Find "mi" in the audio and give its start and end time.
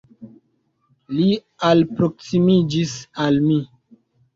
3.51-3.65